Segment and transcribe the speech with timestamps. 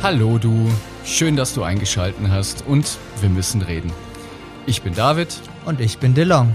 [0.00, 0.70] Hallo du,
[1.04, 3.92] schön, dass du eingeschalten hast und wir müssen reden.
[4.64, 6.54] Ich bin David Und ich bin DeLong.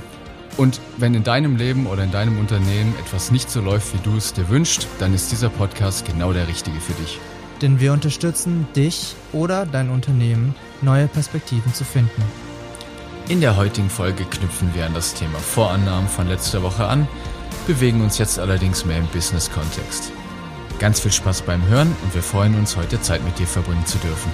[0.55, 4.15] und wenn in deinem Leben oder in deinem Unternehmen etwas nicht so läuft, wie du
[4.15, 7.19] es dir wünschst, dann ist dieser Podcast genau der richtige für dich.
[7.61, 12.23] Denn wir unterstützen dich oder dein Unternehmen, neue Perspektiven zu finden.
[13.27, 17.09] In der heutigen Folge knüpfen wir an das Thema Vorannahmen von letzter Woche an,
[17.67, 20.13] bewegen uns jetzt allerdings mehr im Business-Kontext.
[20.79, 23.97] Ganz viel Spaß beim Hören und wir freuen uns, heute Zeit mit dir verbringen zu
[23.99, 24.31] dürfen.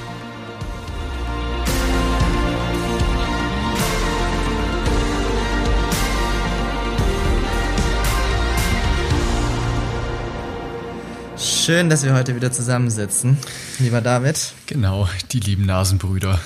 [11.37, 13.37] Schön, dass wir heute wieder zusammensitzen,
[13.77, 14.53] lieber David.
[14.65, 16.39] Genau, die lieben Nasenbrüder.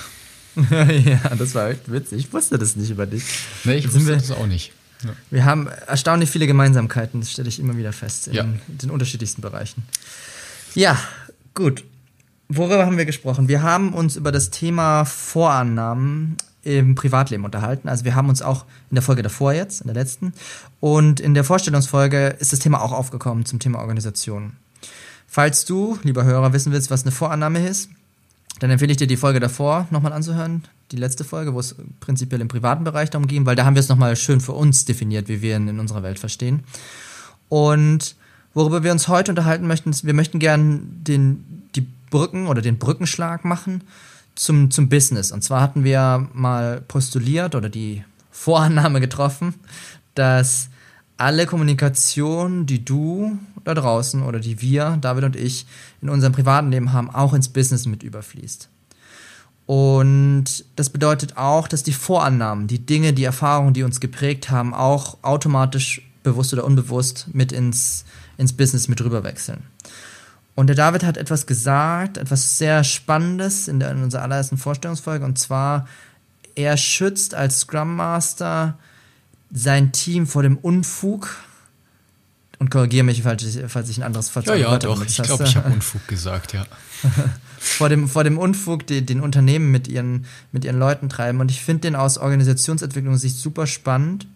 [0.54, 2.26] ja, das war echt witzig.
[2.26, 3.24] Ich wusste das nicht über dich.
[3.64, 4.72] Nee, ich Sind wusste das auch nicht.
[5.30, 8.46] Wir haben erstaunlich viele Gemeinsamkeiten, das stelle ich immer wieder fest, in Ja.
[8.68, 9.82] den unterschiedlichsten Bereichen.
[10.74, 10.98] Ja,
[11.54, 11.84] gut.
[12.48, 13.48] Worüber haben wir gesprochen?
[13.48, 17.88] Wir haben uns über das Thema Vorannahmen im Privatleben unterhalten.
[17.88, 20.32] Also wir haben uns auch in der Folge davor jetzt, in der letzten,
[20.80, 24.52] und in der Vorstellungsfolge ist das Thema auch aufgekommen zum Thema Organisation.
[25.26, 27.90] Falls du, lieber Hörer, wissen willst, was eine Vorannahme ist,
[28.60, 32.40] dann empfehle ich dir die Folge davor nochmal anzuhören, die letzte Folge, wo es prinzipiell
[32.40, 35.28] im privaten Bereich darum ging, weil da haben wir es nochmal schön für uns definiert,
[35.28, 36.62] wie wir ihn in unserer Welt verstehen.
[37.48, 38.16] Und
[38.52, 42.78] worüber wir uns heute unterhalten möchten, ist, wir möchten gern den, die Brücken oder den
[42.78, 43.82] Brückenschlag machen
[44.34, 45.32] zum, zum Business.
[45.32, 49.54] Und zwar hatten wir mal postuliert oder die Vorannahme getroffen,
[50.14, 50.68] dass
[51.16, 55.66] alle Kommunikation, die du da draußen oder die wir, David und ich,
[56.02, 58.68] in unserem privaten Leben haben, auch ins Business mit überfließt.
[59.66, 64.74] Und das bedeutet auch, dass die Vorannahmen, die Dinge, die Erfahrungen, die uns geprägt haben,
[64.74, 68.04] auch automatisch bewusst oder unbewusst mit ins,
[68.36, 69.62] ins Business mit rüberwechseln.
[70.54, 75.24] Und der David hat etwas gesagt, etwas sehr Spannendes in, der, in unserer allerersten Vorstellungsfolge,
[75.24, 75.88] und zwar,
[76.54, 78.78] er schützt als Scrum Master
[79.54, 81.34] sein Team vor dem Unfug.
[82.58, 85.04] Und korrigiere mich, falls ich, falls ich ein anderes falsch Ja, ja, doch.
[85.04, 86.66] Ich glaube, ich habe Unfug gesagt, ja.
[87.58, 91.40] vor dem, vor dem Unfug, den, den Unternehmen mit ihren, mit ihren Leuten treiben.
[91.40, 94.26] Und ich finde den aus Organisationsentwicklungssicht super spannend.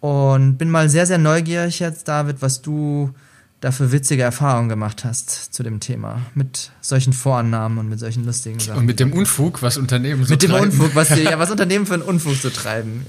[0.00, 3.12] Und bin mal sehr, sehr neugierig jetzt, David, was du
[3.60, 6.20] da für witzige Erfahrungen gemacht hast zu dem Thema.
[6.36, 8.78] Mit solchen Vorannahmen und mit solchen lustigen Sachen.
[8.78, 10.66] Und mit dem Unfug, was Unternehmen so mit dem treiben.
[10.70, 13.04] Unfug, was, die- ja, was Unternehmen für einen Unfug zu treiben.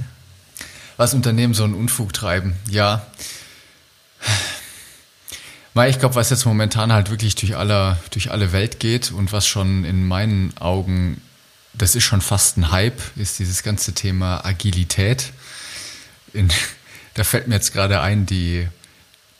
[0.99, 3.07] Was Unternehmen so einen Unfug treiben, ja.
[5.73, 9.31] Weil ich glaube, was jetzt momentan halt wirklich durch alle, durch alle Welt geht und
[9.31, 11.21] was schon in meinen Augen,
[11.73, 15.31] das ist schon fast ein Hype, ist dieses ganze Thema Agilität.
[16.33, 16.49] In,
[17.13, 18.67] da fällt mir jetzt gerade ein, die,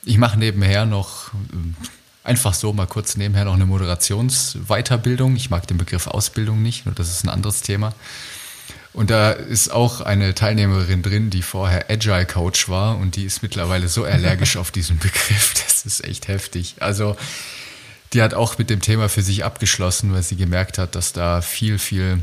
[0.06, 1.75] ich mache nebenher noch, ähm,
[2.24, 5.36] einfach so mal kurz nebenher noch eine Moderationsweiterbildung.
[5.36, 7.94] Ich mag den Begriff Ausbildung nicht, nur das ist ein anderes Thema.
[8.92, 13.44] Und da ist auch eine Teilnehmerin drin, die vorher Agile Coach war und die ist
[13.44, 16.76] mittlerweile so allergisch auf diesen Begriff, das ist echt heftig.
[16.80, 17.16] Also
[18.14, 21.42] die hat auch mit dem Thema für sich abgeschlossen, weil sie gemerkt hat, dass da
[21.42, 22.20] viel, viel,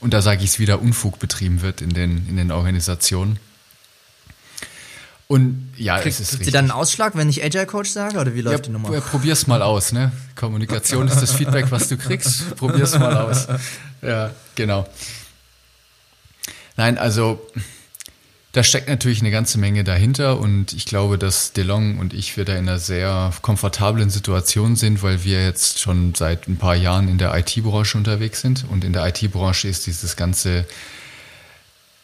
[0.00, 3.38] und da sage ich es wieder, Unfug betrieben wird in den, in den Organisationen.
[5.28, 6.52] Und ja, Kriegt, es ist kriegt sie richtig.
[6.54, 8.18] dann einen Ausschlag, wenn ich Agile Coach sage?
[8.18, 8.90] Oder wie läuft die Nummer?
[8.92, 10.10] Ja, probier's mal aus, ne?
[10.34, 12.56] Kommunikation ist das Feedback, was du kriegst.
[12.56, 13.46] Probier's mal aus.
[14.00, 14.86] Ja, genau.
[16.78, 17.44] Nein, also
[18.52, 22.44] da steckt natürlich eine ganze Menge dahinter und ich glaube, dass DeLong und ich wir
[22.44, 27.08] da in einer sehr komfortablen Situation sind, weil wir jetzt schon seit ein paar Jahren
[27.08, 30.66] in der IT-Branche unterwegs sind und in der IT-Branche ist dieses ganze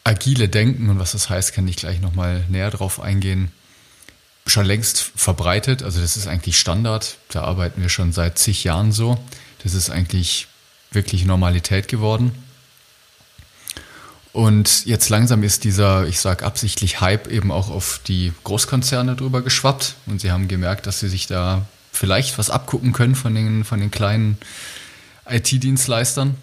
[0.03, 3.53] agile Denken und was das heißt, kann ich gleich nochmal näher drauf eingehen
[4.45, 5.83] schon längst verbreitet.
[5.83, 7.17] Also das ist eigentlich Standard.
[7.29, 9.17] Da arbeiten wir schon seit zig Jahren so.
[9.63, 10.47] Das ist eigentlich
[10.91, 12.33] wirklich Normalität geworden.
[14.35, 19.41] Und jetzt langsam ist dieser, ich sag absichtlich Hype eben auch auf die Großkonzerne drüber
[19.41, 19.95] geschwappt.
[20.07, 23.79] Und sie haben gemerkt, dass sie sich da vielleicht was abgucken können von den, von
[23.79, 24.37] den kleinen
[25.25, 26.35] IT-Dienstleistern.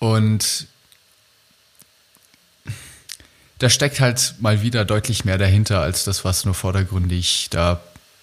[0.00, 0.66] Und
[3.58, 7.80] da steckt halt mal wieder deutlich mehr dahinter als das, was nur vordergründig da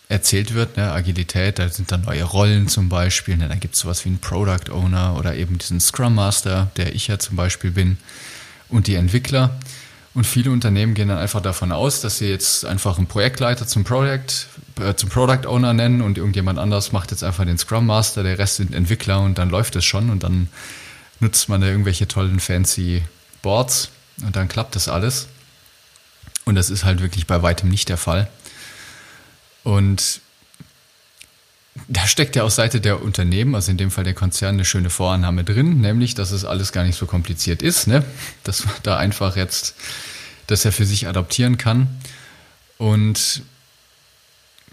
[0.10, 0.76] erzählt wird.
[0.76, 0.92] Ne?
[0.92, 3.38] Agilität, da sind dann neue Rollen zum Beispiel.
[3.38, 3.48] Ne?
[3.48, 7.08] Da gibt es sowas wie einen Product Owner oder eben diesen Scrum Master, der ich
[7.08, 7.98] ja zum Beispiel bin,
[8.68, 9.58] und die Entwickler.
[10.16, 13.84] Und viele Unternehmen gehen dann einfach davon aus, dass sie jetzt einfach einen Projektleiter zum
[13.84, 14.48] Project,
[14.82, 18.40] äh, zum Product Owner nennen und irgendjemand anders macht jetzt einfach den Scrum Master, der
[18.40, 20.50] Rest sind Entwickler und dann läuft es schon und dann
[21.20, 23.04] nutzt man da irgendwelche tollen fancy
[23.44, 23.90] Boards
[24.24, 25.28] und dann klappt das alles.
[26.46, 28.28] Und das ist halt wirklich bei weitem nicht der Fall.
[29.64, 30.22] Und
[31.88, 34.90] da steckt ja aus Seite der Unternehmen, also in dem Fall der Konzern, eine schöne
[34.90, 38.04] Vorannahme drin, nämlich, dass es alles gar nicht so kompliziert ist, ne?
[38.44, 39.76] dass man da einfach jetzt
[40.48, 41.88] das ja für sich adaptieren kann.
[42.78, 43.44] Und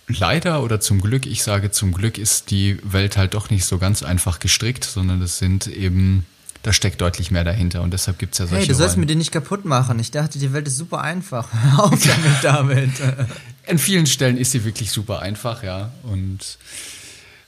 [0.08, 3.78] leider oder zum Glück, ich sage zum Glück, ist die Welt halt doch nicht so
[3.78, 6.24] ganz einfach gestrickt, sondern es sind eben,
[6.62, 8.62] da steckt deutlich mehr dahinter und deshalb gibt es ja solche.
[8.62, 9.98] Hey, du sollst mir den nicht kaputt machen.
[9.98, 11.48] Ich dachte, die Welt ist super einfach.
[11.76, 12.90] Auf damit, damit.
[13.66, 15.92] In vielen Stellen ist sie wirklich super einfach, ja.
[16.04, 16.58] Und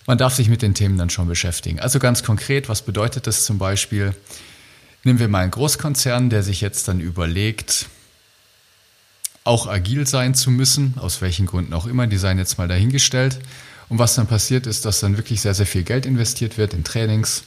[0.06, 1.80] man darf sich mit den Themen dann schon beschäftigen.
[1.80, 4.14] Also ganz konkret, was bedeutet das zum Beispiel?
[5.04, 7.86] Nehmen wir mal einen Großkonzern, der sich jetzt dann überlegt,
[9.44, 13.38] auch agil sein zu müssen, aus welchen Gründen auch immer, die seien jetzt mal dahingestellt.
[13.88, 16.84] Und was dann passiert ist, dass dann wirklich sehr, sehr viel Geld investiert wird in
[16.84, 17.44] Trainings.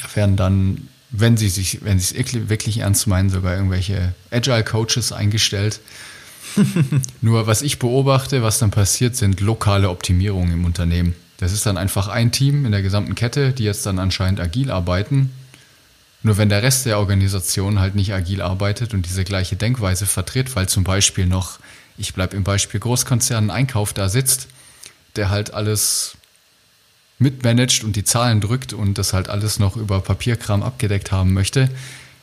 [0.00, 4.64] Da werden dann, wenn sie sich, wenn sie es wirklich ernst meinen, sogar irgendwelche Agile
[4.64, 5.80] Coaches eingestellt.
[7.20, 11.14] Nur was ich beobachte, was dann passiert, sind lokale Optimierungen im Unternehmen.
[11.38, 14.70] Das ist dann einfach ein Team in der gesamten Kette, die jetzt dann anscheinend agil
[14.70, 15.30] arbeiten
[16.22, 20.54] nur wenn der Rest der Organisation halt nicht agil arbeitet und diese gleiche Denkweise vertritt,
[20.54, 21.58] weil zum Beispiel noch,
[21.98, 24.48] ich bleibe im Beispiel Großkonzernen Einkauf da sitzt,
[25.16, 26.16] der halt alles
[27.18, 31.68] mitmanagt und die Zahlen drückt und das halt alles noch über Papierkram abgedeckt haben möchte,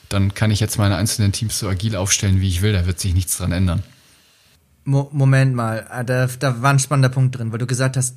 [0.08, 2.74] dann kann ich jetzt meine einzelnen Teams so agil aufstellen, wie ich will.
[2.74, 3.84] Da wird sich nichts dran ändern.
[4.90, 8.16] Mo Moment mal, ah, da, da war ein spannender Punkt drin, weil du gesagt hast,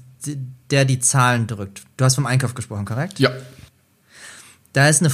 [0.71, 1.83] der die Zahlen drückt.
[1.97, 3.19] Du hast vom Einkauf gesprochen, korrekt?
[3.19, 3.31] Ja.
[4.73, 5.13] Da ist eine,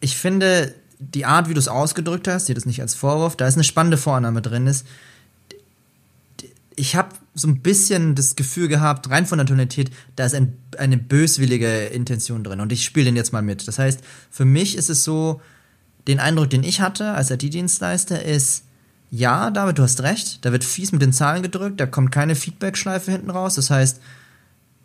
[0.00, 3.46] ich finde, die Art, wie du es ausgedrückt hast, sehe das nicht als Vorwurf, da
[3.46, 4.84] ist eine spannende Vorname drin ist.
[6.74, 10.58] Ich habe so ein bisschen das Gefühl gehabt, rein von der Tonalität, da ist ein,
[10.76, 12.60] eine böswillige Intention drin.
[12.60, 13.68] Und ich spiele den jetzt mal mit.
[13.68, 14.00] Das heißt,
[14.30, 15.40] für mich ist es so,
[16.08, 18.64] den Eindruck, den ich hatte als IT-Dienstleister, ist,
[19.10, 22.34] ja, David, du hast recht, da wird fies mit den Zahlen gedrückt, da kommt keine
[22.34, 23.54] Feedback-Schleife hinten raus.
[23.54, 24.00] Das heißt,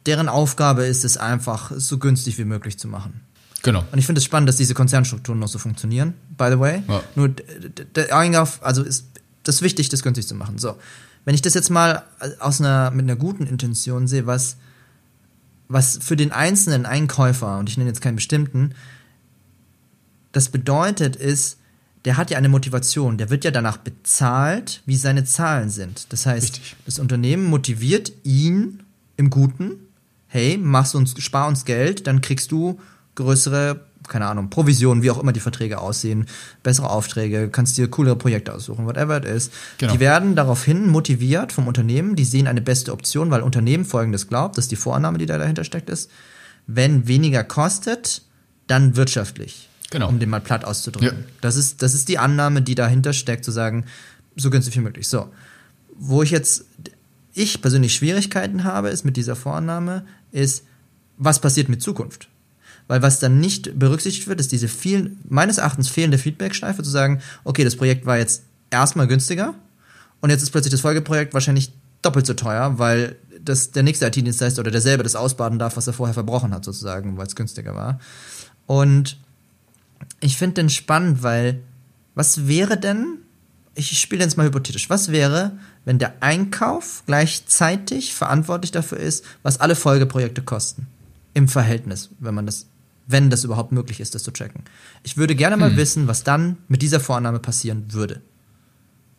[0.05, 3.21] deren Aufgabe ist es einfach, so günstig wie möglich zu machen.
[3.63, 3.83] Genau.
[3.91, 6.83] Und ich finde es spannend, dass diese Konzernstrukturen noch so funktionieren, by the way.
[6.87, 7.03] Ja.
[7.15, 9.05] Nur der Einkauf, also ist
[9.43, 10.57] das wichtig, das günstig zu machen.
[10.57, 10.77] So.
[11.25, 12.03] Wenn ich das jetzt mal
[12.39, 14.57] aus einer, mit einer guten Intention sehe, was,
[15.67, 18.73] was für den einzelnen Einkäufer, und ich nenne jetzt keinen bestimmten,
[20.31, 21.57] das bedeutet ist,
[22.05, 26.11] der hat ja eine Motivation, der wird ja danach bezahlt, wie seine Zahlen sind.
[26.11, 26.75] Das heißt, Richtig.
[26.85, 28.81] das Unternehmen motiviert ihn
[29.17, 29.73] im Guten,
[30.27, 32.79] hey, machst uns, spar uns Geld, dann kriegst du
[33.15, 36.25] größere, keine Ahnung, Provisionen, wie auch immer die Verträge aussehen,
[36.63, 39.51] bessere Aufträge, kannst dir coolere Projekte aussuchen, whatever it is.
[39.77, 39.93] Genau.
[39.93, 44.57] Die werden daraufhin motiviert vom Unternehmen, die sehen eine beste Option, weil Unternehmen folgendes glaubt,
[44.57, 46.09] das ist die Vorannahme, die da dahinter steckt, ist,
[46.65, 48.23] wenn weniger kostet,
[48.67, 49.67] dann wirtschaftlich.
[49.91, 50.07] Genau.
[50.09, 51.19] Um den mal platt auszudrücken.
[51.19, 51.25] Ja.
[51.41, 53.85] Das, ist, das ist die Annahme, die dahinter steckt, zu sagen,
[54.35, 55.07] so günstig wie möglich.
[55.07, 55.29] So.
[55.99, 56.65] Wo ich jetzt,
[57.33, 60.63] ich persönlich Schwierigkeiten habe, ist mit dieser Vorannahme, ist,
[61.17, 62.29] was passiert mit Zukunft?
[62.87, 67.21] Weil was dann nicht berücksichtigt wird, ist diese viel, meines Erachtens fehlende Feedback-Schleife, zu sagen,
[67.43, 69.53] okay, das Projekt war jetzt erstmal günstiger
[70.21, 71.71] und jetzt ist plötzlich das Folgeprojekt wahrscheinlich
[72.01, 75.93] doppelt so teuer, weil das, der nächste IT-Dienstleister oder derselbe das ausbaden darf, was er
[75.93, 77.99] vorher verbrochen hat, sozusagen, weil es günstiger war.
[78.65, 79.17] Und
[80.21, 81.61] ich finde den spannend, weil
[82.15, 83.17] was wäre denn,
[83.75, 85.51] ich spiele jetzt mal hypothetisch, was wäre,
[85.85, 90.87] wenn der Einkauf gleichzeitig verantwortlich dafür ist, was alle Folgeprojekte kosten?
[91.33, 92.67] Im Verhältnis, wenn man das
[93.07, 94.63] wenn das überhaupt möglich ist, das zu checken.
[95.03, 95.77] Ich würde gerne mal hm.
[95.77, 98.21] wissen, was dann mit dieser Vorannahme passieren würde.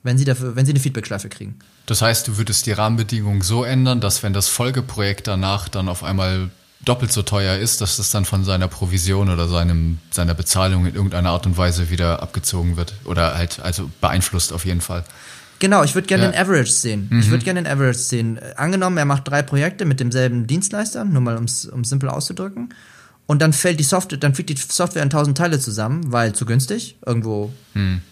[0.02, 1.58] Wenn Sie dafür, wenn Sie eine Feedbackschleife kriegen.
[1.86, 6.02] Das heißt, du würdest die Rahmenbedingungen so ändern, dass wenn das Folgeprojekt danach dann auf
[6.02, 6.50] einmal
[6.84, 10.94] doppelt so teuer ist, dass das dann von seiner Provision oder seinem, seiner Bezahlung in
[10.94, 12.94] irgendeiner Art und Weise wieder abgezogen wird.
[13.04, 15.04] Oder halt, also beeinflusst auf jeden Fall.
[15.58, 16.30] Genau, ich würde gerne ja.
[16.32, 17.06] den Average sehen.
[17.08, 17.20] Mhm.
[17.20, 18.40] Ich würde gerne den Average sehen.
[18.56, 22.74] Angenommen, er macht drei Projekte mit demselben Dienstleister, nur mal um es simpel auszudrücken
[23.26, 26.44] und dann fällt die Software, dann fliegt die Software in tausend Teile zusammen, weil zu
[26.44, 26.96] günstig.
[27.06, 28.02] Irgendwo hm.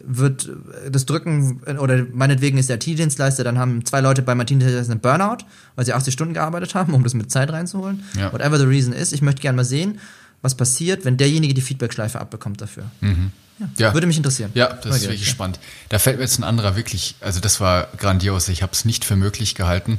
[0.00, 0.50] Wird
[0.90, 5.00] das Drücken, oder meinetwegen ist der IT-Dienstleister, dann haben zwei Leute bei meinem Dienstleister einen
[5.00, 8.04] Burnout, weil sie 80 Stunden gearbeitet haben, um das mit Zeit reinzuholen.
[8.16, 8.32] Ja.
[8.32, 9.98] Whatever the reason is, ich möchte gerne mal sehen,
[10.42, 12.84] was passiert, wenn derjenige die Feedback-Schleife abbekommt dafür.
[13.00, 13.32] Mhm.
[13.58, 14.50] Ja, ja, Würde mich interessieren.
[14.54, 15.32] Ja, das Mal ist wirklich ja.
[15.32, 15.58] spannend.
[15.88, 18.48] Da fällt mir jetzt ein anderer wirklich, also das war grandios.
[18.48, 19.98] Ich habe es nicht für möglich gehalten.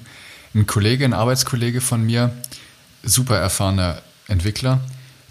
[0.54, 2.32] Ein Kollege, ein Arbeitskollege von mir,
[3.04, 4.80] super erfahrener Entwickler.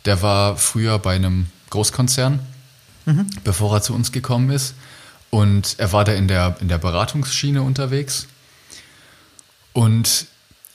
[0.05, 2.41] Der war früher bei einem Großkonzern,
[3.07, 3.27] mhm.
[3.43, 4.75] bevor er zu uns gekommen ist.
[5.31, 8.27] Und er war da in der, in der Beratungsschiene unterwegs.
[9.73, 10.27] Und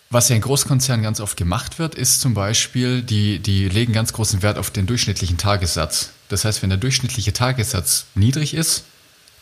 [0.10, 4.12] was ja in Großkonzernen ganz oft gemacht wird, ist zum Beispiel, die, die legen ganz
[4.12, 6.10] großen Wert auf den durchschnittlichen Tagessatz.
[6.28, 8.84] Das heißt, wenn der durchschnittliche Tagessatz niedrig ist,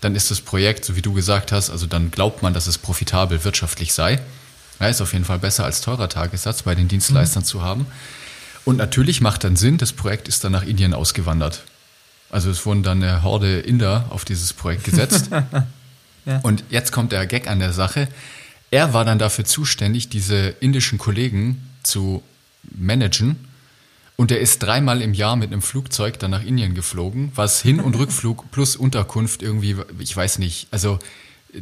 [0.01, 2.77] dann ist das Projekt, so wie du gesagt hast, also dann glaubt man, dass es
[2.77, 4.19] profitabel wirtschaftlich sei.
[4.79, 7.47] Ja, ist auf jeden Fall besser als teurer Tagessatz bei den Dienstleistern mhm.
[7.47, 7.85] zu haben.
[8.63, 11.63] Und natürlich macht dann Sinn, das Projekt ist dann nach Indien ausgewandert.
[12.29, 15.29] Also es wurden dann eine Horde Inder auf dieses Projekt gesetzt.
[16.25, 16.39] ja.
[16.43, 18.07] Und jetzt kommt der Gag an der Sache.
[18.71, 22.23] Er war dann dafür zuständig, diese indischen Kollegen zu
[22.63, 23.47] managen.
[24.15, 27.79] Und er ist dreimal im Jahr mit einem Flugzeug dann nach Indien geflogen, was Hin-
[27.79, 30.99] und Rückflug plus Unterkunft irgendwie, ich weiß nicht, also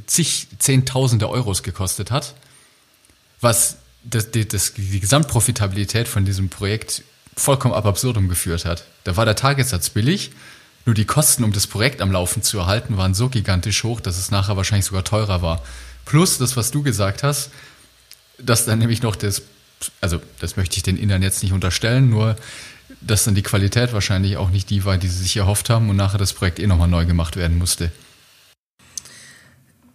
[0.08, 2.34] zig Zehntausende Euros gekostet hat,
[3.42, 7.04] was das, das, die Gesamtprofitabilität von diesem Projekt
[7.36, 8.86] vollkommen ab absurdum geführt hat.
[9.04, 10.32] Da war der Tagessatz billig,
[10.88, 14.18] nur die Kosten, um das Projekt am Laufen zu erhalten, waren so gigantisch hoch, dass
[14.18, 15.62] es nachher wahrscheinlich sogar teurer war.
[16.06, 17.52] Plus das, was du gesagt hast,
[18.40, 19.42] dass dann nämlich noch das,
[20.00, 22.38] also das möchte ich den Innern jetzt nicht unterstellen, nur
[23.02, 25.98] dass dann die Qualität wahrscheinlich auch nicht die war, die sie sich erhofft haben und
[25.98, 27.92] nachher das Projekt eh nochmal neu gemacht werden musste.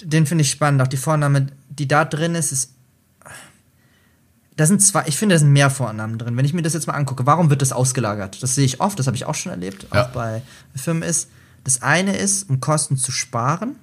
[0.02, 0.82] Den finde ich spannend.
[0.82, 2.74] Auch die Vorname, die da drin ist, ist
[4.56, 6.36] da sind zwei, ich finde, da sind mehr Vornamen drin.
[6.36, 8.42] Wenn ich mir das jetzt mal angucke, warum wird das ausgelagert?
[8.42, 10.04] Das sehe ich oft, das habe ich auch schon erlebt, ja.
[10.04, 10.42] auch bei
[10.74, 11.28] Firmen ist.
[11.64, 13.76] Das eine ist, um Kosten zu sparen.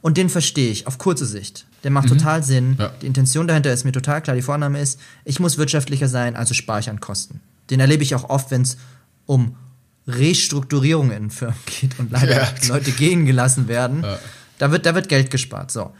[0.00, 1.66] Und den verstehe ich auf kurze Sicht.
[1.84, 2.18] Der macht mhm.
[2.18, 2.76] total Sinn.
[2.78, 2.92] Ja.
[3.00, 4.34] Die Intention dahinter ist mir total klar.
[4.34, 7.40] Die Vorname ist, ich muss wirtschaftlicher sein, also spare ich an Kosten.
[7.70, 8.76] Den erlebe ich auch oft, wenn es
[9.26, 9.56] um
[10.08, 12.48] Restrukturierungen in Firmen geht und leider ja.
[12.68, 14.04] Leute gehen gelassen werden.
[14.62, 15.72] Da, wird, da wird Geld gespart.
[15.72, 15.92] So.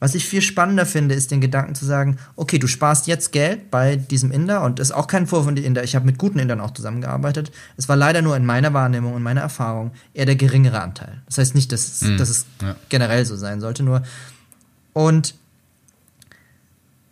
[0.00, 3.70] Was ich viel spannender finde, ist den Gedanken zu sagen, okay, du sparst jetzt Geld
[3.70, 5.84] bei diesem Inder und das ist auch kein Vorwurf von den Inder.
[5.84, 7.52] Ich habe mit guten Indern auch zusammengearbeitet.
[7.76, 11.22] Es war leider nur in meiner Wahrnehmung und meiner Erfahrung eher der geringere Anteil.
[11.26, 12.16] Das heißt nicht, dass, mhm.
[12.16, 12.74] dass es ja.
[12.88, 14.02] generell so sein sollte, nur
[14.94, 15.36] und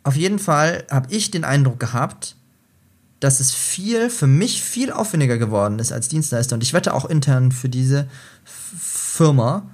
[0.02, 2.34] auf jeden Fall habe ich den Eindruck gehabt,
[3.20, 6.54] dass es viel, für mich viel aufwendiger geworden ist als Dienstleister.
[6.54, 8.08] Und ich wette auch intern für diese
[8.44, 9.70] Firma,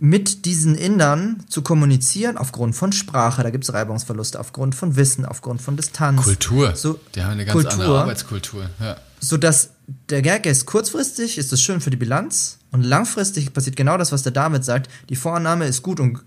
[0.00, 5.24] mit diesen Indern zu kommunizieren aufgrund von Sprache, da gibt es Reibungsverluste, aufgrund von Wissen,
[5.24, 6.22] aufgrund von Distanz.
[6.22, 6.74] Kultur.
[6.76, 8.70] So, die haben eine ganz Kultur, andere Arbeitskultur.
[8.80, 8.96] Ja.
[9.20, 9.70] Sodass
[10.08, 14.12] der Gag ist, kurzfristig ist es schön für die Bilanz und langfristig passiert genau das,
[14.12, 14.90] was der David sagt.
[15.08, 16.20] Die Vorannahme ist gut und,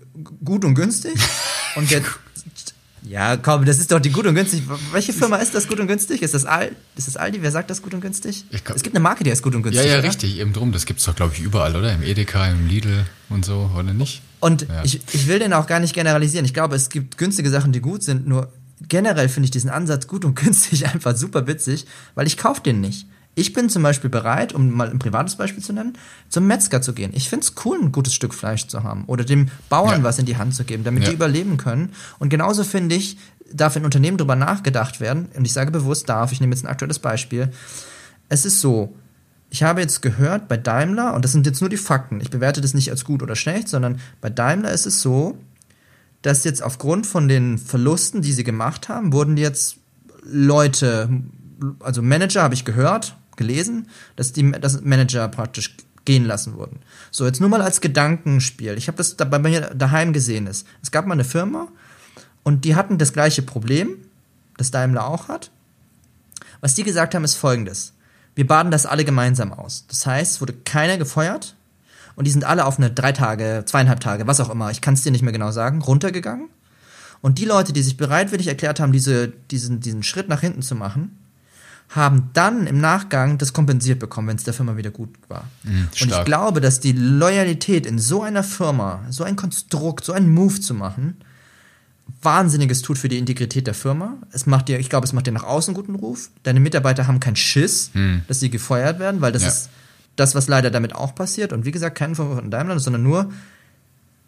[0.44, 1.14] gut und günstig
[1.76, 2.02] und der,
[3.04, 4.62] ja, komm, das ist doch die gut und günstig.
[4.92, 6.22] Welche Firma ist das gut und günstig?
[6.22, 7.42] Ist das, Al ist das Aldi?
[7.42, 8.44] Wer sagt das gut und günstig?
[8.64, 9.84] Glaub, es gibt eine Marke, die heißt gut und günstig.
[9.84, 10.08] Ja, ja, oder?
[10.08, 10.70] richtig, eben drum.
[10.70, 11.92] Das gibt es doch, glaube ich, überall, oder?
[11.92, 14.22] Im Edeka, im Lidl und so, oder nicht?
[14.38, 14.84] Und ja.
[14.84, 16.44] ich, ich will den auch gar nicht generalisieren.
[16.44, 18.52] Ich glaube, es gibt günstige Sachen, die gut sind, nur
[18.88, 22.80] generell finde ich diesen Ansatz gut und günstig einfach super witzig, weil ich kaufe den
[22.80, 23.06] nicht.
[23.34, 25.96] Ich bin zum Beispiel bereit, um mal ein privates Beispiel zu nennen,
[26.28, 27.12] zum Metzger zu gehen.
[27.14, 30.02] Ich finde es cool, ein gutes Stück Fleisch zu haben oder dem Bauern ja.
[30.02, 31.08] was in die Hand zu geben, damit ja.
[31.08, 31.92] die überleben können.
[32.18, 33.16] Und genauso finde ich,
[33.50, 36.68] darf in Unternehmen darüber nachgedacht werden, und ich sage bewusst darf, ich nehme jetzt ein
[36.68, 37.50] aktuelles Beispiel.
[38.28, 38.94] Es ist so,
[39.50, 42.60] ich habe jetzt gehört bei Daimler, und das sind jetzt nur die Fakten, ich bewerte
[42.60, 45.38] das nicht als gut oder schlecht, sondern bei Daimler ist es so,
[46.22, 49.76] dass jetzt aufgrund von den Verlusten, die sie gemacht haben, wurden jetzt
[50.22, 51.10] Leute,
[51.80, 56.80] also Manager habe ich gehört, gelesen, dass die dass Manager praktisch gehen lassen wurden.
[57.10, 58.76] So, jetzt nur mal als Gedankenspiel.
[58.76, 60.46] Ich habe das da bei mir daheim gesehen.
[60.46, 60.66] Ist.
[60.82, 61.68] Es gab mal eine Firma,
[62.42, 63.96] und die hatten das gleiche Problem,
[64.56, 65.50] das Daimler auch hat.
[66.60, 67.92] Was die gesagt haben, ist folgendes.
[68.34, 69.84] Wir baden das alle gemeinsam aus.
[69.88, 71.54] Das heißt, es wurde keiner gefeuert
[72.16, 74.94] und die sind alle auf eine drei Tage, zweieinhalb Tage, was auch immer, ich kann
[74.94, 76.48] es dir nicht mehr genau sagen, runtergegangen.
[77.20, 80.74] Und die Leute, die sich bereitwillig erklärt haben, diese, diesen, diesen Schritt nach hinten zu
[80.74, 81.16] machen,
[81.94, 85.44] haben dann im Nachgang das kompensiert bekommen, wenn es der Firma wieder gut war.
[85.62, 90.12] Mhm, und ich glaube, dass die Loyalität in so einer Firma, so ein Konstrukt, so
[90.12, 91.16] einen Move zu machen,
[92.22, 94.16] Wahnsinniges tut für die Integrität der Firma.
[94.32, 96.30] Es macht dir, ich glaube, es macht dir nach außen guten Ruf.
[96.44, 98.22] Deine Mitarbeiter haben keinen Schiss, hm.
[98.28, 99.48] dass sie gefeuert werden, weil das ja.
[99.48, 99.70] ist
[100.16, 101.52] das, was leider damit auch passiert.
[101.52, 103.32] Und wie gesagt, kein Vorwurf von Daimler, sondern nur,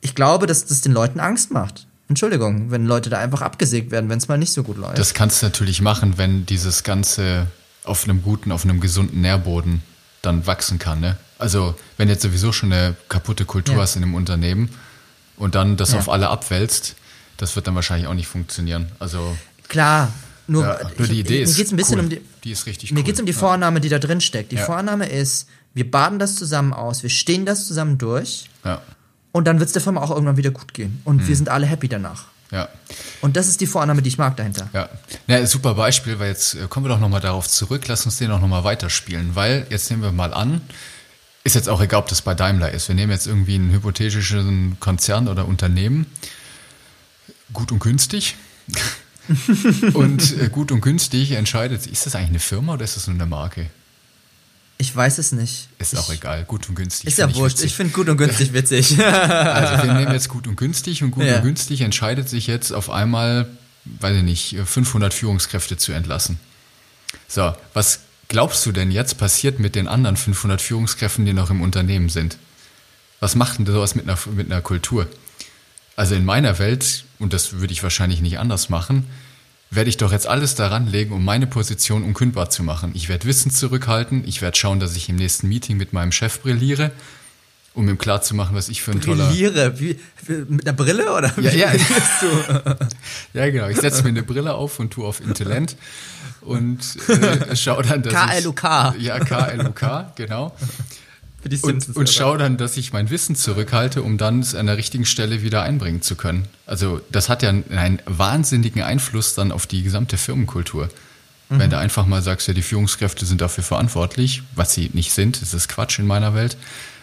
[0.01, 1.87] ich glaube, dass das den Leuten Angst macht.
[2.09, 4.99] Entschuldigung, wenn Leute da einfach abgesägt werden, wenn es mal nicht so gut läuft.
[4.99, 7.47] Das kannst du natürlich machen, wenn dieses Ganze
[7.85, 9.83] auf einem guten, auf einem gesunden Nährboden
[10.23, 11.01] dann wachsen kann.
[11.01, 11.17] Ne?
[11.39, 13.81] Also, wenn jetzt sowieso schon eine kaputte Kultur ja.
[13.83, 14.71] hast in einem Unternehmen
[15.37, 15.99] und dann das ja.
[15.99, 16.97] auf alle abwälzt,
[17.37, 18.93] das wird dann wahrscheinlich auch nicht funktionieren.
[18.99, 19.37] Also
[19.69, 20.13] klar,
[20.47, 22.05] nur, ja, nur die Idee ich, ist mir geht's ein bisschen cool.
[22.05, 23.05] um die, die ist richtig Mir cool.
[23.05, 24.53] geht es um die Vorname, die da drin steckt.
[24.53, 24.65] Die ja.
[24.65, 28.49] Vorname ist, wir baden das zusammen aus, wir stehen das zusammen durch.
[28.65, 28.81] Ja.
[29.35, 31.03] Und dann wird es der Firma auch irgendwann wieder gut gehen.
[31.05, 31.27] Und mhm.
[31.27, 32.27] wir sind alle happy danach.
[32.53, 32.69] Ja.
[33.21, 34.71] Und das ist die Vorannahme, die ich mag dahinter.
[34.73, 34.89] Ja,
[35.27, 37.83] ja super Beispiel, weil jetzt äh, kommen wir doch nochmal darauf zurück.
[37.89, 40.61] Lass uns den auch nochmal weiterspielen, weil jetzt nehmen wir mal an,
[41.43, 42.87] ist jetzt auch egal, ob das bei Daimler ist.
[42.87, 46.07] Wir nehmen jetzt irgendwie einen hypothetischen Konzern oder Unternehmen
[47.53, 48.37] gut und günstig.
[49.95, 53.17] und äh, gut und günstig entscheidet, ist das eigentlich eine Firma oder ist das nur
[53.17, 53.67] eine Marke?
[54.77, 55.69] Ich weiß es nicht.
[55.79, 57.07] Ist auch egal, gut und günstig.
[57.07, 58.99] Ist ja wurscht, ich finde gut und günstig witzig.
[58.99, 61.37] also wir nehmen jetzt gut und günstig und gut ja.
[61.37, 63.49] und günstig entscheidet sich jetzt auf einmal
[63.85, 66.39] weiß ich nicht, 500 Führungskräfte zu entlassen.
[67.29, 71.61] So, was glaubst du denn jetzt passiert mit den anderen 500 Führungskräften, die noch im
[71.61, 72.39] Unternehmen sind?
[73.21, 75.07] Was macht denn sowas mit einer, mit einer Kultur?
[75.97, 79.07] Also in meiner Welt, und das würde ich wahrscheinlich nicht anders machen,
[79.75, 82.93] werde ich doch jetzt alles daran legen, um meine Position unkündbar zu machen.
[82.95, 86.41] Ich werde Wissen zurückhalten, ich werde schauen, dass ich im nächsten Meeting mit meinem Chef
[86.41, 86.91] brilliere,
[87.75, 89.27] um ihm klarzumachen, was ich für ein toller...
[89.29, 89.81] Brilliere?
[89.81, 89.99] Wie,
[90.49, 91.73] mit einer Brille oder ja, ja.
[93.35, 93.69] ja, genau.
[93.69, 95.77] Ich setze mir eine Brille auf und tue auf Intellent
[96.41, 98.95] und äh, schau dann, dass KLUK.
[98.97, 100.55] Ich, ja, KLUK, genau.
[101.63, 105.05] Und, und schau dann, dass ich mein Wissen zurückhalte, um dann es an der richtigen
[105.05, 106.49] Stelle wieder einbringen zu können.
[106.67, 110.89] Also das hat ja einen wahnsinnigen Einfluss dann auf die gesamte Firmenkultur.
[111.49, 111.59] Mhm.
[111.59, 115.43] Wenn du einfach mal sagst, ja, die Führungskräfte sind dafür verantwortlich, was sie nicht sind,
[115.43, 116.57] das ist Quatsch in meiner Welt,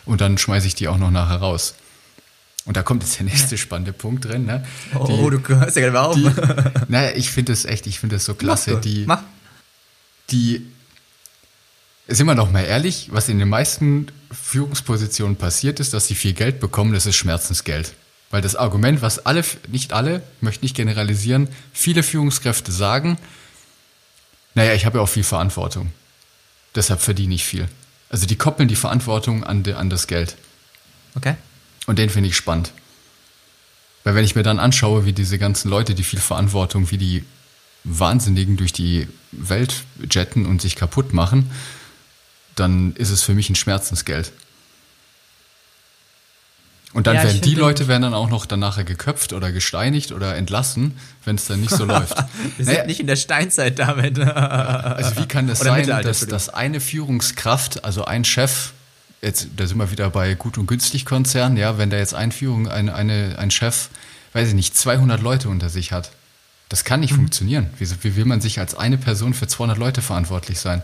[0.05, 1.75] und dann schmeiße ich die auch noch nachher raus.
[2.65, 4.45] Und da kommt jetzt der nächste spannende Punkt drin.
[4.45, 4.63] Ne?
[4.93, 6.15] Oh, die, oh, du hörst ja gerade auf.
[6.15, 6.29] Die,
[6.89, 8.73] naja, ich finde das echt, ich finde das so klasse.
[8.73, 9.23] Mach die, Mach.
[10.29, 10.67] die,
[12.07, 16.33] sind wir noch mal ehrlich, was in den meisten Führungspositionen passiert ist, dass sie viel
[16.33, 17.93] Geld bekommen, das ist Schmerzensgeld.
[18.29, 23.17] Weil das Argument, was alle, nicht alle, möchte nicht generalisieren, viele Führungskräfte sagen,
[24.55, 25.91] naja, ich habe ja auch viel Verantwortung.
[26.75, 27.67] Deshalb verdiene ich viel.
[28.09, 30.35] Also die koppeln die Verantwortung an, de, an das Geld.
[31.15, 31.35] Okay.
[31.87, 32.71] Und den finde ich spannend.
[34.03, 37.25] Weil wenn ich mir dann anschaue, wie diese ganzen Leute, die viel Verantwortung, wie die
[37.83, 41.51] Wahnsinnigen durch die Welt jetten und sich kaputt machen,
[42.55, 44.31] dann ist es für mich ein Schmerzensgeld.
[46.93, 50.35] Und dann ja, werden die Leute werden dann auch noch danach geköpft oder gesteinigt oder
[50.35, 52.17] entlassen, wenn es dann nicht so läuft.
[52.57, 54.19] Wir naja, sind nicht in der Steinzeit damit.
[54.19, 58.71] also wie kann das sein, dass, dass eine Führungskraft, also ein Chef,
[59.21, 62.33] jetzt, da sind wir wieder bei Gut und Günstig Konzern, ja, wenn da jetzt ein
[62.33, 63.89] Führung, ein, eine, ein Chef,
[64.33, 66.11] weiß ich nicht, 200 Leute unter sich hat,
[66.67, 67.17] das kann nicht mhm.
[67.17, 67.69] funktionieren.
[67.77, 70.81] Wie, wie will man sich als eine Person für 200 Leute verantwortlich sein?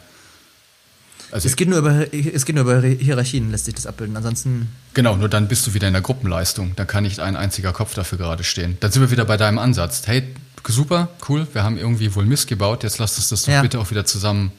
[1.32, 4.16] Also es, geht nur über, es geht nur über Hierarchien, lässt sich das abbilden.
[4.16, 4.70] Ansonsten.
[4.94, 6.74] Genau, nur dann bist du wieder in der Gruppenleistung.
[6.76, 8.78] Da kann nicht ein einziger Kopf dafür gerade stehen.
[8.80, 10.04] Dann sind wir wieder bei deinem Ansatz.
[10.06, 10.24] Hey,
[10.68, 13.62] super, cool, wir haben irgendwie wohl Mist gebaut, jetzt lass uns das doch ja.
[13.62, 14.52] bitte auch wieder zusammen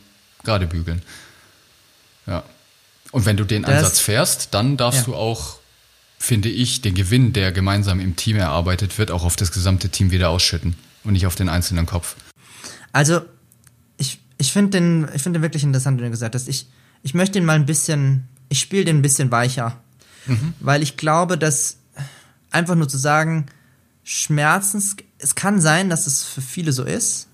[0.45, 1.03] gerade bügeln.
[2.27, 2.45] Ja.
[3.11, 5.05] Und wenn du den das, Ansatz fährst, dann darfst ja.
[5.07, 5.59] du auch,
[6.19, 10.11] finde ich, den Gewinn, der gemeinsam im Team erarbeitet wird, auch auf das gesamte Team
[10.11, 12.17] wieder ausschütten und nicht auf den einzelnen Kopf.
[12.93, 13.23] Also,
[14.39, 16.49] ich finde den, ich finde den wirklich interessant, wenn du gesagt hast.
[16.49, 16.69] Ich,
[17.03, 19.77] ich möchte ihn mal ein bisschen, ich spiele den ein bisschen weicher.
[20.27, 20.55] Mhm.
[20.61, 21.79] Weil ich glaube, dass
[22.51, 23.47] einfach nur zu sagen,
[24.05, 27.27] Schmerzens, es kann sein, dass es für viele so ist.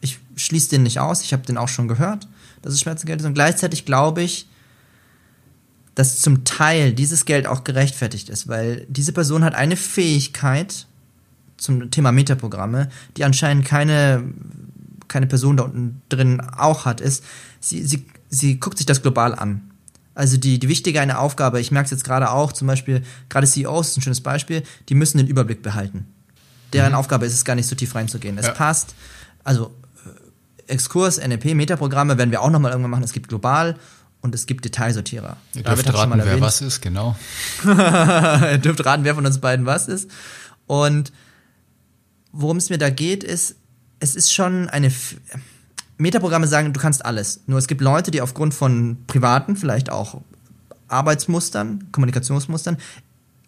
[0.00, 2.28] Ich schließe den nicht aus, ich habe den auch schon gehört,
[2.62, 3.26] dass es Schmerzensgeld ist.
[3.26, 4.46] Und gleichzeitig glaube ich,
[5.94, 10.86] dass zum Teil dieses Geld auch gerechtfertigt ist, weil diese Person hat eine Fähigkeit
[11.56, 14.24] zum Thema Metaprogramme, die anscheinend keine
[15.10, 17.24] keine Person da unten drin auch hat, ist,
[17.60, 19.70] sie, sie, sie guckt sich das global an.
[20.14, 23.46] Also die, die wichtige eine Aufgabe, ich merke es jetzt gerade auch, zum Beispiel, gerade
[23.46, 26.06] CEOs ist ein schönes Beispiel, die müssen den Überblick behalten.
[26.72, 26.98] Deren mhm.
[26.98, 28.38] Aufgabe ist es gar nicht so tief reinzugehen.
[28.38, 28.52] Es ja.
[28.52, 28.94] passt,
[29.44, 29.74] also
[30.68, 33.04] äh, Exkurs, NLP, Metaprogramme werden wir auch nochmal irgendwann machen.
[33.04, 33.76] Es gibt global
[34.20, 35.36] und es gibt Detailsortierer.
[35.54, 37.16] Ihr dürft raten, wer was ist, genau.
[37.64, 40.10] Ihr dürft raten, wer von uns beiden was ist.
[40.66, 41.12] Und
[42.32, 43.56] worum es mir da geht, ist,
[44.00, 44.88] es ist schon eine.
[44.88, 45.16] F
[45.98, 47.40] Metaprogramme sagen, du kannst alles.
[47.46, 50.22] Nur es gibt Leute, die aufgrund von privaten, vielleicht auch
[50.88, 52.78] Arbeitsmustern, Kommunikationsmustern,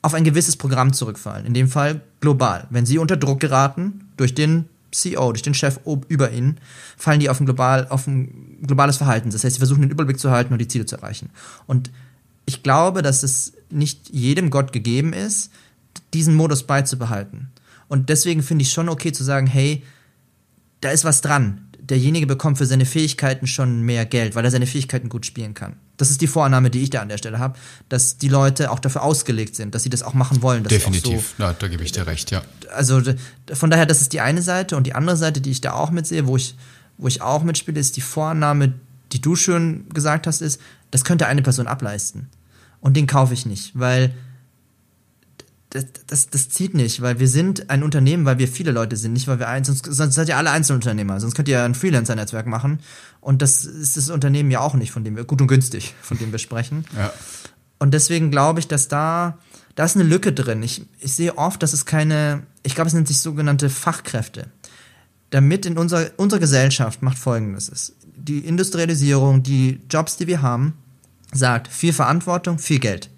[0.02, 1.46] auf ein gewisses Programm zurückfallen.
[1.46, 2.66] In dem Fall global.
[2.68, 6.58] Wenn sie unter Druck geraten durch den CEO, durch den Chef über ihnen,
[6.98, 9.30] fallen die auf ein, global, auf ein globales Verhalten.
[9.30, 11.30] Das heißt, sie versuchen den Überblick zu halten und die Ziele zu erreichen.
[11.66, 11.90] Und
[12.44, 15.50] ich glaube, dass es nicht jedem Gott gegeben ist,
[16.12, 17.48] diesen Modus beizubehalten.
[17.88, 19.82] Und deswegen finde ich schon okay zu sagen, hey,
[20.82, 21.68] da ist was dran.
[21.78, 25.76] Derjenige bekommt für seine Fähigkeiten schon mehr Geld, weil er seine Fähigkeiten gut spielen kann.
[25.96, 28.78] Das ist die Vorannahme, die ich da an der Stelle habe, dass die Leute auch
[28.78, 30.64] dafür ausgelegt sind, dass sie das auch machen wollen.
[30.64, 32.42] Definitiv, so, ja, da gebe ich dir recht, ja.
[32.74, 33.02] Also
[33.52, 35.90] von daher, das ist die eine Seite und die andere Seite, die ich da auch
[35.90, 36.54] mitsehe, wo ich,
[36.98, 38.74] wo ich auch mitspiele, ist die Vorannahme,
[39.12, 42.28] die du schon gesagt hast, ist, das könnte eine Person ableisten.
[42.80, 44.14] Und den kaufe ich nicht, weil
[45.72, 49.14] das, das, das zieht nicht, weil wir sind ein Unternehmen, weil wir viele Leute sind,
[49.14, 51.74] nicht weil wir eins, sonst, sonst seid ihr alle Einzelunternehmer, sonst könnt ihr ja ein
[51.74, 52.80] Freelancer-Netzwerk machen
[53.22, 56.18] und das ist das Unternehmen ja auch nicht, von dem wir, gut und günstig, von
[56.18, 56.84] dem wir sprechen.
[56.94, 57.10] Ja.
[57.78, 59.38] Und deswegen glaube ich, dass da,
[59.74, 60.62] da ist eine Lücke drin.
[60.62, 64.48] Ich, ich sehe oft, dass es keine, ich glaube, es nennt sich sogenannte Fachkräfte.
[65.30, 67.94] Damit in unserer, unsere Gesellschaft macht folgendes ist.
[68.14, 70.74] Die Industrialisierung, die Jobs, die wir haben,
[71.32, 73.08] sagt viel Verantwortung, viel Geld.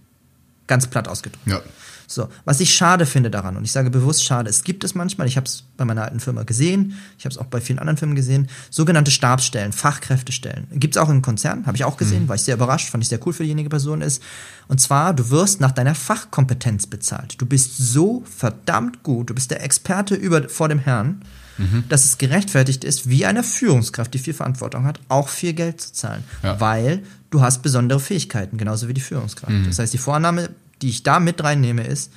[0.69, 1.47] Ganz platt ausgedrückt.
[1.47, 1.61] Ja.
[2.07, 5.27] So, was ich schade finde daran, und ich sage bewusst schade, es gibt es manchmal,
[5.27, 7.97] ich habe es bei meiner alten Firma gesehen, ich habe es auch bei vielen anderen
[7.97, 10.67] Firmen gesehen, sogenannte Stabsstellen, Fachkräftestellen.
[10.73, 12.29] Gibt es auch in Konzernen, habe ich auch gesehen, mhm.
[12.29, 14.23] war ich sehr überrascht, fand ich sehr cool für diejenige Person ist.
[14.69, 17.41] Und zwar, du wirst nach deiner Fachkompetenz bezahlt.
[17.41, 21.23] Du bist so verdammt gut, du bist der Experte über, vor dem Herrn,
[21.59, 21.85] mhm.
[21.89, 25.93] dass es gerechtfertigt ist, wie eine Führungskraft, die viel Verantwortung hat, auch viel Geld zu
[25.93, 26.25] zahlen.
[26.43, 26.61] Ja.
[26.61, 29.53] Weil du hast besondere Fähigkeiten, genauso wie die Führungskraft.
[29.53, 29.67] Mhm.
[29.67, 30.51] Das heißt, die Vorannahme
[30.85, 32.13] die ich da mit reinnehme, ist,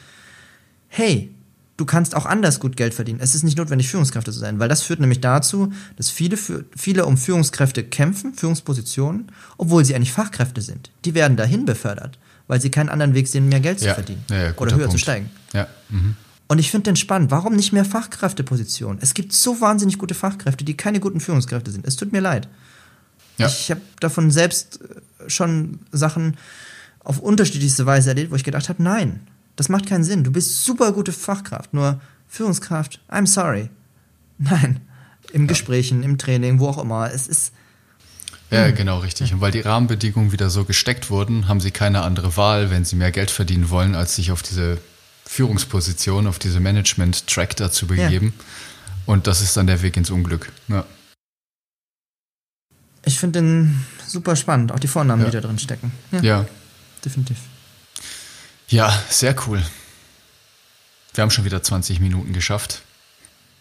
[0.89, 1.33] hey,
[1.77, 3.21] du kannst auch anders gut Geld verdienen.
[3.21, 6.37] Es ist nicht notwendig, Führungskräfte zu sein, weil das führt nämlich dazu, dass viele,
[6.75, 10.91] viele um Führungskräfte kämpfen, Führungspositionen, obwohl sie eigentlich Fachkräfte sind.
[11.05, 13.89] Die werden dahin befördert, weil sie keinen anderen Weg sehen, mehr Geld ja.
[13.89, 14.91] zu verdienen ja, ja, oder höher Punkt.
[14.91, 15.29] zu steigen.
[15.87, 16.17] Mhm.
[16.49, 17.31] Und ich finde den spannend.
[17.31, 18.99] Warum nicht mehr Fachkräftepositionen?
[19.01, 21.87] Es gibt so wahnsinnig gute Fachkräfte, die keine guten Führungskräfte sind.
[21.87, 22.49] Es tut mir leid.
[23.37, 26.35] Ich habe davon selbst äh, schon Sachen
[27.07, 29.21] auf unterschiedlichste Weise erlebt, wo ich gedacht habe, nein,
[29.55, 30.25] das macht keinen Sinn.
[30.25, 33.69] Du bist super gute Fachkraft, nur Führungskraft, I'm sorry.
[34.37, 34.81] Nein,
[35.31, 35.47] im ja.
[35.47, 37.09] Gesprächen, im Training, wo auch immer.
[37.11, 37.53] Es ist.
[38.51, 38.75] Ja, hm.
[38.75, 39.33] genau, richtig.
[39.33, 42.97] Und weil die Rahmenbedingungen wieder so gesteckt wurden, haben sie keine andere Wahl, wenn sie
[42.97, 44.77] mehr Geld verdienen wollen, als sich auf diese
[45.25, 48.33] Führungsposition, auf diese Management-Track da zu begeben.
[48.37, 48.43] Ja.
[49.05, 50.51] Und das ist dann der Weg ins Unglück.
[50.67, 50.85] Ja.
[53.05, 55.29] Ich finde den super spannend, auch die Vornamen, ja.
[55.29, 55.93] die da drin stecken.
[56.11, 56.45] Ja.
[57.07, 57.37] Ja definitiv.
[58.69, 59.63] Ja, sehr cool.
[61.13, 62.81] Wir haben schon wieder 20 Minuten geschafft.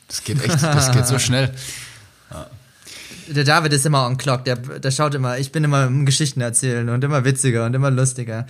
[0.08, 1.54] Das geht echt, das geht so schnell.
[2.30, 2.50] Ja.
[3.28, 6.40] Der David ist immer on clock, der, der schaut immer, ich bin immer im Geschichten
[6.40, 8.46] erzählen und immer witziger und immer lustiger.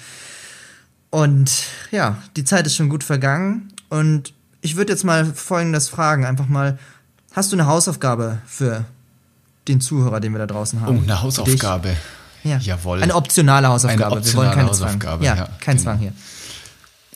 [1.11, 1.51] Und
[1.93, 6.49] ja, die Zeit ist schon gut vergangen und ich würde jetzt mal folgendes fragen, einfach
[6.49, 6.79] mal,
[7.33, 8.85] hast du eine Hausaufgabe für
[9.69, 10.99] den Zuhörer, den wir da draußen haben?
[10.99, 11.97] Oh, eine Hausaufgabe.
[12.47, 12.59] Ja.
[12.59, 13.03] Jawohl.
[13.03, 14.07] Eine optionale Hausaufgabe.
[14.07, 15.25] Eine optionale Wir wollen keine Hausaufgabe.
[15.25, 15.37] Zwang.
[15.37, 15.83] Ja, ja kein genau.
[15.83, 16.13] Zwang hier.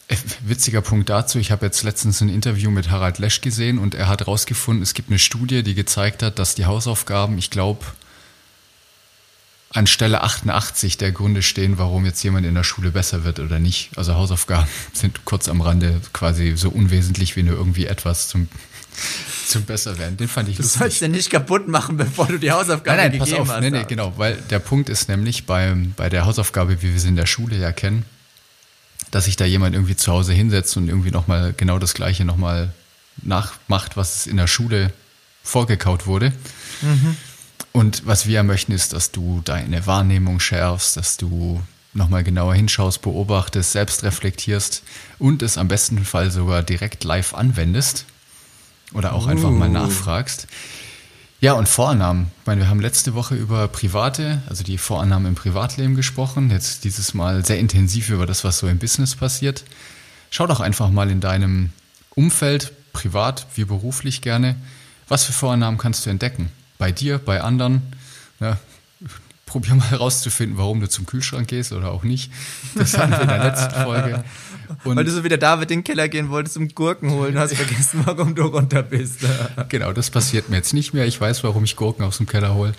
[0.08, 3.94] Äh, witziger Punkt dazu, ich habe jetzt letztens ein Interview mit Harald Lesch gesehen und
[3.94, 7.84] er hat herausgefunden, es gibt eine Studie, die gezeigt hat, dass die Hausaufgaben, ich glaube,
[9.72, 13.60] an Stelle 88 der Gründe stehen, warum jetzt jemand in der Schule besser wird oder
[13.60, 13.90] nicht.
[13.96, 18.48] Also Hausaufgaben sind kurz am Rande quasi so unwesentlich wie nur irgendwie etwas zum
[19.50, 20.16] zum Besserwerden.
[20.16, 20.74] Den fand ich lustig.
[20.74, 23.48] Du sollst den nicht kaputt machen, bevor du die Hausaufgabe nein, nein, pass auf.
[23.48, 23.60] hast.
[23.60, 27.08] Nein, nein, genau, weil der Punkt ist nämlich beim, bei der Hausaufgabe, wie wir sie
[27.08, 28.04] in der Schule ja kennen,
[29.10, 32.72] dass sich da jemand irgendwie zu Hause hinsetzt und irgendwie nochmal genau das Gleiche nochmal
[33.22, 34.92] nachmacht, was in der Schule
[35.42, 36.32] vorgekaut wurde.
[36.82, 37.16] Mhm.
[37.72, 43.02] Und was wir möchten, ist, dass du deine Wahrnehmung schärfst, dass du nochmal genauer hinschaust,
[43.02, 44.82] beobachtest, selbst reflektierst
[45.18, 48.06] und es am besten Fall sogar direkt live anwendest.
[48.92, 49.30] Oder auch uh.
[49.30, 49.72] einfach mal uh.
[49.72, 50.46] nachfragst.
[51.40, 52.30] Ja, und Vorannahmen.
[52.40, 56.50] Ich meine, wir haben letzte Woche über private, also die Vorannahmen im Privatleben gesprochen.
[56.50, 59.64] Jetzt dieses Mal sehr intensiv über das, was so im Business passiert.
[60.30, 61.70] Schau doch einfach mal in deinem
[62.14, 64.56] Umfeld, privat wie beruflich gerne,
[65.08, 66.50] was für Vorannahmen kannst du entdecken?
[66.76, 67.82] Bei dir, bei anderen?
[68.38, 68.58] Ja,
[69.50, 72.30] probier mal herauszufinden, warum du zum Kühlschrank gehst oder auch nicht.
[72.76, 74.24] Das hatten wir in der letzten Folge.
[74.84, 77.36] Und Weil du so wie der David in den Keller gehen wolltest zum Gurken holen,
[77.36, 79.26] hast vergessen, warum du runter bist.
[79.68, 81.04] genau, das passiert mir jetzt nicht mehr.
[81.04, 82.74] Ich weiß, warum ich Gurken aus dem Keller hole.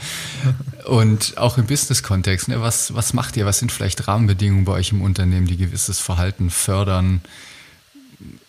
[0.85, 3.45] Und auch im Business-Kontext, ne, was, was macht ihr?
[3.45, 7.19] Was sind vielleicht Rahmenbedingungen bei euch im Unternehmen, die gewisses Verhalten fördern?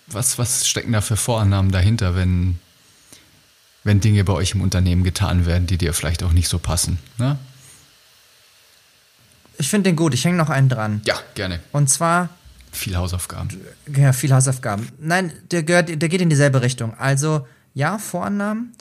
[0.06, 2.61] Was, was stecken da für Vorannahmen dahinter, wenn,
[3.82, 6.98] wenn Dinge bei euch im Unternehmen getan werden, die dir vielleicht auch nicht so passen?
[7.18, 7.37] Ne?
[9.62, 10.12] Ich finde den gut.
[10.12, 11.03] Ich hänge noch einen dran.
[11.05, 11.61] Ja, gerne.
[11.70, 12.31] Und zwar
[12.72, 13.61] viel Hausaufgaben.
[13.96, 14.88] Ja, viel Hausaufgaben.
[14.98, 16.98] Nein, der, gehört, der geht in dieselbe Richtung.
[16.98, 18.72] Also, ja, Vorannahmen.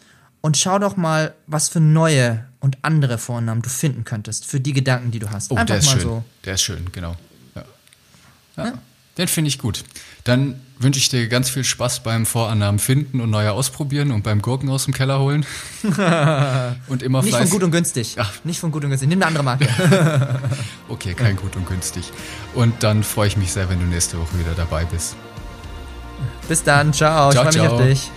[0.42, 4.74] Und schau doch mal, was für neue und andere Vornamen du finden könntest für die
[4.74, 5.52] Gedanken, die du hast.
[5.52, 6.02] Oh, Einfach der ist schön.
[6.02, 6.24] So.
[6.46, 7.16] Der ist schön, genau.
[7.54, 7.64] Ja.
[8.58, 8.66] ja.
[8.66, 8.74] ja?
[9.22, 9.84] Den finde ich gut.
[10.24, 14.42] Dann wünsche ich dir ganz viel Spaß beim Vorannahmen finden und neue ausprobieren und beim
[14.42, 15.46] Gurken aus dem Keller holen.
[16.88, 18.16] und immer Nicht von gut und günstig.
[18.18, 18.32] Ach.
[18.44, 19.10] Nicht von gut und günstig.
[19.10, 19.68] Nimm eine andere Marke.
[20.90, 22.06] okay, kein gut und günstig.
[22.56, 25.16] Und dann freue ich mich sehr, wenn du nächste Woche wieder dabei bist.
[26.48, 26.92] Bis dann.
[26.92, 27.32] Ciao.
[27.32, 28.12] ciao ich freue mich auf dich.